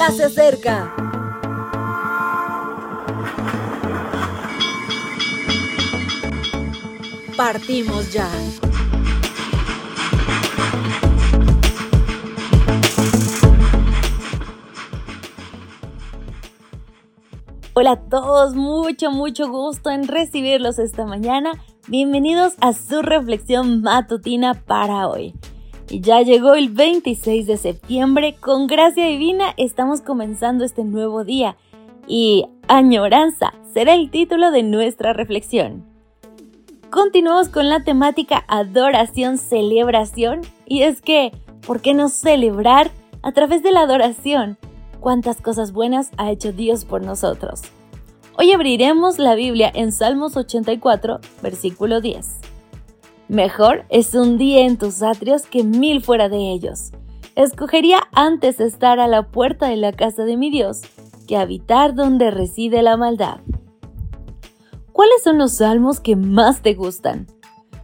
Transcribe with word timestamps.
ya 0.00 0.10
se 0.12 0.24
acerca. 0.24 0.94
Partimos 7.36 8.10
ya. 8.10 8.26
Hola 17.74 17.92
a 17.92 17.96
todos, 17.96 18.54
mucho, 18.54 19.10
mucho 19.10 19.50
gusto 19.50 19.90
en 19.90 20.08
recibirlos 20.08 20.78
esta 20.78 21.04
mañana. 21.04 21.52
Bienvenidos 21.88 22.54
a 22.60 22.72
su 22.72 23.02
reflexión 23.02 23.82
matutina 23.82 24.54
para 24.54 25.08
hoy. 25.08 25.34
Y 25.90 26.00
ya 26.00 26.22
llegó 26.22 26.54
el 26.54 26.68
26 26.68 27.48
de 27.48 27.56
septiembre, 27.56 28.36
con 28.40 28.68
gracia 28.68 29.06
divina 29.06 29.52
estamos 29.56 30.00
comenzando 30.00 30.64
este 30.64 30.84
nuevo 30.84 31.24
día. 31.24 31.56
Y 32.06 32.46
añoranza 32.68 33.54
será 33.74 33.94
el 33.94 34.08
título 34.08 34.52
de 34.52 34.62
nuestra 34.62 35.12
reflexión. 35.12 35.84
Continuamos 36.90 37.48
con 37.48 37.68
la 37.68 37.82
temática 37.82 38.44
adoración, 38.46 39.36
celebración. 39.36 40.42
Y 40.64 40.82
es 40.82 41.02
que, 41.02 41.32
¿por 41.66 41.80
qué 41.80 41.92
no 41.92 42.08
celebrar 42.08 42.92
a 43.22 43.32
través 43.32 43.64
de 43.64 43.72
la 43.72 43.80
adoración? 43.80 44.58
Cuántas 45.00 45.40
cosas 45.40 45.72
buenas 45.72 46.10
ha 46.18 46.30
hecho 46.30 46.52
Dios 46.52 46.84
por 46.84 47.02
nosotros. 47.02 47.62
Hoy 48.38 48.52
abriremos 48.52 49.18
la 49.18 49.34
Biblia 49.34 49.72
en 49.74 49.90
Salmos 49.90 50.36
84, 50.36 51.18
versículo 51.42 52.00
10. 52.00 52.26
Mejor 53.30 53.84
es 53.90 54.16
un 54.16 54.38
día 54.38 54.66
en 54.66 54.76
tus 54.76 55.04
atrios 55.04 55.42
que 55.42 55.62
mil 55.62 56.02
fuera 56.02 56.28
de 56.28 56.50
ellos. 56.50 56.90
Escogería 57.36 58.00
antes 58.12 58.58
estar 58.58 58.98
a 58.98 59.06
la 59.06 59.28
puerta 59.28 59.68
de 59.68 59.76
la 59.76 59.92
casa 59.92 60.24
de 60.24 60.36
mi 60.36 60.50
Dios 60.50 60.80
que 61.28 61.36
habitar 61.36 61.94
donde 61.94 62.32
reside 62.32 62.82
la 62.82 62.96
maldad. 62.96 63.38
¿Cuáles 64.90 65.22
son 65.22 65.38
los 65.38 65.58
salmos 65.58 66.00
que 66.00 66.16
más 66.16 66.62
te 66.62 66.74
gustan? 66.74 67.28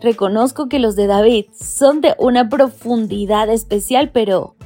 Reconozco 0.00 0.68
que 0.68 0.80
los 0.80 0.96
de 0.96 1.06
David 1.06 1.44
son 1.54 2.00
de 2.00 2.16
una 2.18 2.48
profundidad 2.48 3.48
especial, 3.48 4.10
pero 4.12 4.56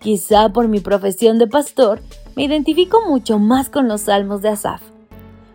quizá 0.00 0.48
por 0.48 0.66
mi 0.66 0.80
profesión 0.80 1.38
de 1.38 1.46
pastor 1.46 2.00
me 2.34 2.42
identifico 2.42 3.02
mucho 3.06 3.38
más 3.38 3.70
con 3.70 3.86
los 3.86 4.00
salmos 4.00 4.42
de 4.42 4.48
Asaf. 4.48 4.82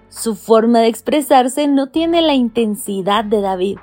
Su 0.08 0.36
forma 0.36 0.80
de 0.80 0.88
expresarse 0.88 1.68
no 1.68 1.88
tiene 1.88 2.22
la 2.22 2.34
intensidad 2.34 3.26
de 3.26 3.42
David, 3.42 3.78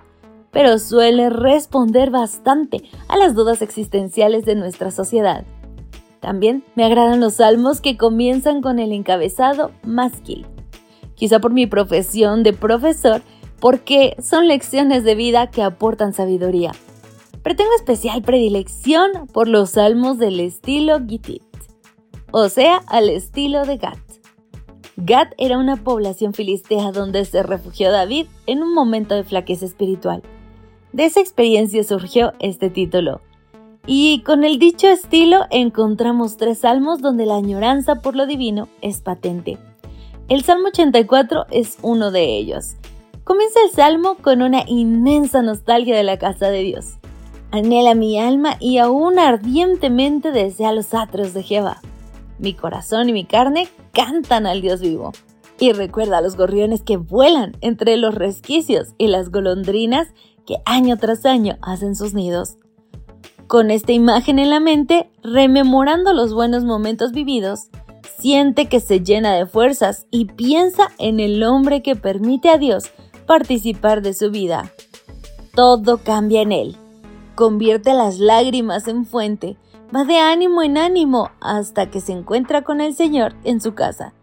pero 0.50 0.78
suele 0.78 1.30
responder 1.30 2.10
bastante 2.10 2.82
a 3.08 3.16
las 3.16 3.34
dudas 3.34 3.62
existenciales 3.62 4.44
de 4.44 4.54
nuestra 4.54 4.90
sociedad. 4.90 5.44
También 6.20 6.64
me 6.74 6.84
agradan 6.84 7.20
los 7.20 7.34
salmos 7.34 7.80
que 7.80 7.96
comienzan 7.96 8.60
con 8.60 8.78
el 8.78 8.92
encabezado 8.92 9.70
Masquil. 9.82 10.46
Quizá 11.14 11.38
por 11.38 11.52
mi 11.52 11.66
profesión 11.66 12.42
de 12.42 12.52
profesor, 12.52 13.22
porque 13.58 14.16
son 14.22 14.48
lecciones 14.48 15.04
de 15.04 15.14
vida 15.14 15.50
que 15.50 15.62
aportan 15.62 16.12
sabiduría. 16.12 16.72
Pero 17.42 17.56
tengo 17.56 17.70
especial 17.76 18.22
predilección 18.22 19.26
por 19.32 19.48
los 19.48 19.70
salmos 19.70 20.18
del 20.18 20.40
estilo 20.40 20.98
Gitit, 21.06 21.42
o 22.32 22.48
sea, 22.48 22.80
al 22.86 23.08
estilo 23.08 23.64
de 23.64 23.78
Gat. 23.78 23.98
Gat 24.96 25.32
era 25.38 25.56
una 25.56 25.76
población 25.76 26.34
filistea 26.34 26.92
donde 26.92 27.24
se 27.24 27.42
refugió 27.42 27.90
David 27.90 28.26
en 28.46 28.62
un 28.62 28.74
momento 28.74 29.14
de 29.14 29.24
flaqueza 29.24 29.64
espiritual. 29.64 30.22
De 30.92 31.04
esa 31.04 31.20
experiencia 31.20 31.84
surgió 31.84 32.32
este 32.40 32.70
título. 32.70 33.20
Y 33.86 34.22
con 34.24 34.44
el 34.44 34.58
dicho 34.58 34.88
estilo 34.88 35.46
encontramos 35.50 36.36
tres 36.36 36.58
salmos 36.58 37.00
donde 37.00 37.26
la 37.26 37.36
añoranza 37.36 37.96
por 37.96 38.16
lo 38.16 38.26
divino 38.26 38.68
es 38.82 39.00
patente. 39.00 39.58
El 40.28 40.44
Salmo 40.44 40.68
84 40.68 41.46
es 41.50 41.78
uno 41.82 42.10
de 42.10 42.36
ellos. 42.36 42.76
Comienza 43.24 43.60
el 43.64 43.70
salmo 43.70 44.16
con 44.16 44.42
una 44.42 44.64
inmensa 44.66 45.42
nostalgia 45.42 45.96
de 45.96 46.04
la 46.04 46.18
casa 46.18 46.50
de 46.50 46.62
Dios. 46.62 46.98
Anhela 47.52 47.94
mi 47.94 48.18
alma 48.18 48.56
y 48.60 48.78
aún 48.78 49.18
ardientemente 49.18 50.30
desea 50.30 50.72
los 50.72 50.94
atros 50.94 51.34
de 51.34 51.42
Jehová. 51.42 51.80
Mi 52.38 52.54
corazón 52.54 53.08
y 53.08 53.12
mi 53.12 53.24
carne 53.24 53.68
cantan 53.92 54.46
al 54.46 54.60
Dios 54.60 54.80
vivo. 54.80 55.12
Y 55.58 55.72
recuerda 55.72 56.18
a 56.18 56.22
los 56.22 56.36
gorriones 56.36 56.82
que 56.82 56.96
vuelan 56.96 57.56
entre 57.60 57.96
los 57.96 58.14
resquicios 58.14 58.94
y 58.98 59.08
las 59.08 59.30
golondrinas 59.30 60.08
que 60.46 60.58
año 60.64 60.96
tras 60.96 61.26
año 61.26 61.58
hacen 61.62 61.94
sus 61.94 62.14
nidos. 62.14 62.56
Con 63.46 63.70
esta 63.70 63.92
imagen 63.92 64.38
en 64.38 64.50
la 64.50 64.60
mente, 64.60 65.10
rememorando 65.22 66.12
los 66.12 66.32
buenos 66.32 66.64
momentos 66.64 67.12
vividos, 67.12 67.68
siente 68.20 68.68
que 68.68 68.80
se 68.80 69.00
llena 69.00 69.34
de 69.34 69.46
fuerzas 69.46 70.06
y 70.10 70.26
piensa 70.26 70.88
en 70.98 71.20
el 71.20 71.42
hombre 71.42 71.82
que 71.82 71.96
permite 71.96 72.50
a 72.50 72.58
Dios 72.58 72.90
participar 73.26 74.02
de 74.02 74.14
su 74.14 74.30
vida. 74.30 74.70
Todo 75.54 75.98
cambia 75.98 76.42
en 76.42 76.52
él. 76.52 76.76
Convierte 77.34 77.92
las 77.94 78.18
lágrimas 78.18 78.86
en 78.86 79.04
fuente, 79.04 79.56
va 79.94 80.04
de 80.04 80.18
ánimo 80.18 80.62
en 80.62 80.78
ánimo 80.78 81.30
hasta 81.40 81.90
que 81.90 82.00
se 82.00 82.12
encuentra 82.12 82.62
con 82.62 82.80
el 82.80 82.94
Señor 82.94 83.34
en 83.44 83.60
su 83.60 83.74
casa. 83.74 84.14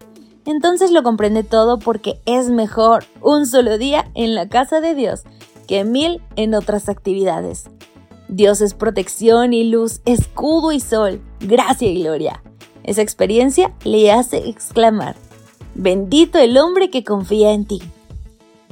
Entonces 0.46 0.92
lo 0.92 1.04
comprende 1.04 1.44
todo 1.44 1.78
porque 1.78 2.22
es 2.26 2.50
mejor 2.50 3.04
un 3.22 3.46
solo 3.46 3.78
día 3.78 4.10
en 4.14 4.36
la 4.36 4.48
casa 4.48 4.80
de 4.80 4.96
Dios 4.96 5.24
que 5.68 5.84
mil 5.84 6.22
en 6.36 6.56
otras 6.56 6.90
actividades. 6.90 7.70
Dios 8.30 8.62
es 8.62 8.74
protección 8.74 9.54
y 9.54 9.64
luz, 9.66 10.02
escudo 10.06 10.72
y 10.72 10.80
sol, 10.80 11.22
gracia 11.40 11.90
y 11.90 12.02
gloria. 12.02 12.42
Esa 12.84 13.02
experiencia 13.02 13.74
le 13.84 14.12
hace 14.12 14.50
exclamar, 14.50 15.16
bendito 15.76 16.40
el 16.40 16.58
hombre 16.58 16.90
que 16.90 17.04
confía 17.04 17.52
en 17.52 17.66
ti. 17.66 17.82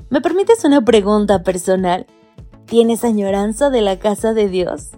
¿Me 0.10 0.22
permites 0.22 0.64
una 0.64 0.84
pregunta 0.84 1.44
personal? 1.44 2.06
¿Tienes 2.66 3.04
añoranza 3.04 3.70
de 3.70 3.82
la 3.82 4.00
casa 4.00 4.34
de 4.34 4.50
Dios? 4.50 4.92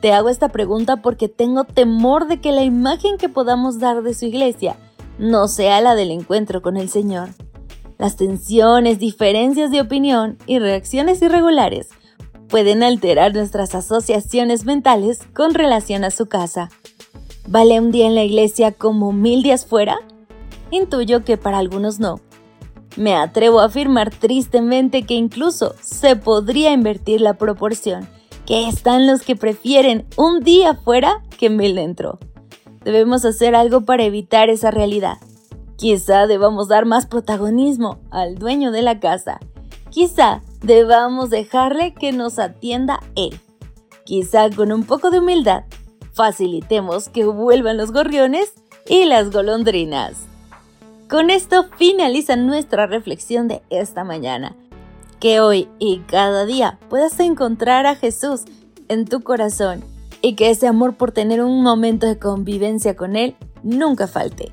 Te 0.00 0.12
hago 0.12 0.28
esta 0.28 0.48
pregunta 0.50 0.96
porque 0.96 1.28
tengo 1.28 1.64
temor 1.64 2.26
de 2.26 2.40
que 2.40 2.52
la 2.52 2.62
imagen 2.62 3.18
que 3.18 3.28
podamos 3.28 3.78
dar 3.78 4.02
de 4.02 4.14
su 4.14 4.26
iglesia 4.26 4.76
no 5.18 5.48
sea 5.48 5.80
la 5.80 5.94
del 5.94 6.10
encuentro 6.10 6.62
con 6.62 6.76
el 6.76 6.88
Señor. 6.88 7.30
Las 7.98 8.16
tensiones, 8.16 8.98
diferencias 8.98 9.70
de 9.70 9.80
opinión 9.80 10.38
y 10.46 10.58
reacciones 10.58 11.22
irregulares 11.22 11.88
pueden 12.48 12.82
alterar 12.82 13.34
nuestras 13.34 13.74
asociaciones 13.74 14.64
mentales 14.64 15.20
con 15.34 15.54
relación 15.54 16.04
a 16.04 16.10
su 16.10 16.26
casa. 16.26 16.70
¿Vale 17.48 17.80
un 17.80 17.92
día 17.92 18.06
en 18.06 18.14
la 18.14 18.24
iglesia 18.24 18.72
como 18.72 19.12
mil 19.12 19.42
días 19.42 19.66
fuera? 19.66 19.98
Intuyo 20.70 21.24
que 21.24 21.36
para 21.36 21.58
algunos 21.58 21.98
no. 21.98 22.20
Me 22.96 23.14
atrevo 23.14 23.60
a 23.60 23.66
afirmar 23.66 24.10
tristemente 24.10 25.02
que 25.02 25.14
incluso 25.14 25.74
se 25.80 26.16
podría 26.16 26.72
invertir 26.72 27.20
la 27.20 27.34
proporción, 27.34 28.08
que 28.46 28.68
están 28.68 29.06
los 29.06 29.22
que 29.22 29.36
prefieren 29.36 30.06
un 30.16 30.40
día 30.40 30.74
fuera 30.74 31.22
que 31.38 31.50
mil 31.50 31.74
dentro. 31.74 32.18
Debemos 32.84 33.24
hacer 33.24 33.54
algo 33.54 33.82
para 33.82 34.04
evitar 34.04 34.48
esa 34.48 34.70
realidad. 34.70 35.18
Quizá 35.76 36.26
debamos 36.26 36.68
dar 36.68 36.86
más 36.86 37.06
protagonismo 37.06 37.98
al 38.10 38.36
dueño 38.36 38.72
de 38.72 38.82
la 38.82 38.98
casa. 38.98 39.40
Quizá 39.90 40.42
debamos 40.62 41.30
dejarle 41.30 41.92
que 41.94 42.12
nos 42.12 42.38
atienda 42.38 43.00
él. 43.14 43.38
Quizá 44.04 44.50
con 44.50 44.72
un 44.72 44.84
poco 44.84 45.10
de 45.10 45.18
humildad 45.18 45.64
facilitemos 46.12 47.10
que 47.10 47.26
vuelvan 47.26 47.76
los 47.76 47.92
gorriones 47.92 48.54
y 48.88 49.04
las 49.04 49.30
golondrinas. 49.30 50.26
Con 51.10 51.28
esto 51.28 51.66
finaliza 51.76 52.36
nuestra 52.36 52.86
reflexión 52.86 53.46
de 53.48 53.62
esta 53.68 54.02
mañana. 54.02 54.56
Que 55.20 55.40
hoy 55.40 55.68
y 55.78 55.98
cada 56.00 56.46
día 56.46 56.78
puedas 56.88 57.20
encontrar 57.20 57.86
a 57.86 57.96
Jesús 57.96 58.44
en 58.88 59.04
tu 59.04 59.22
corazón 59.22 59.84
y 60.22 60.34
que 60.34 60.50
ese 60.50 60.66
amor 60.66 60.94
por 60.94 61.12
tener 61.12 61.42
un 61.42 61.62
momento 61.62 62.06
de 62.06 62.18
convivencia 62.18 62.96
con 62.96 63.14
Él 63.14 63.36
nunca 63.62 64.06
falte. 64.06 64.52